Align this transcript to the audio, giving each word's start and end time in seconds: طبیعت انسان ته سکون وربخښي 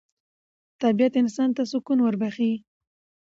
طبیعت 0.81 1.13
انسان 1.21 1.49
ته 1.55 1.63
سکون 1.71 1.99
وربخښي 2.01 2.53